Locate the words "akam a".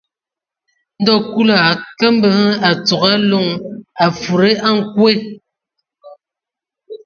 1.71-2.69